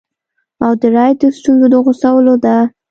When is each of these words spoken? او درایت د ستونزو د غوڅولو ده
او 0.65 0.71
درایت 0.81 1.17
د 1.21 1.23
ستونزو 1.37 1.65
د 1.73 1.75
غوڅولو 1.85 2.35
ده 2.43 2.55